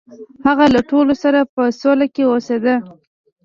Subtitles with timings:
[0.45, 2.75] هغه له ټولو سره په سوله کې اوسیده.